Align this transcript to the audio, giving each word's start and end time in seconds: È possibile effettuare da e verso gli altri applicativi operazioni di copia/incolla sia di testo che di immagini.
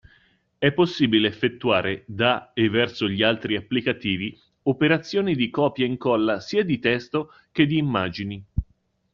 È 0.57 0.71
possibile 0.71 1.27
effettuare 1.27 2.01
da 2.07 2.53
e 2.53 2.69
verso 2.71 3.07
gli 3.07 3.21
altri 3.21 3.55
applicativi 3.55 4.35
operazioni 4.63 5.35
di 5.35 5.51
copia/incolla 5.51 6.39
sia 6.39 6.63
di 6.65 6.79
testo 6.79 7.31
che 7.51 7.67
di 7.67 7.77
immagini. 7.77 8.43